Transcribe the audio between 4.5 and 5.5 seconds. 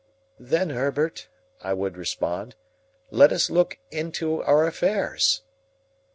affairs."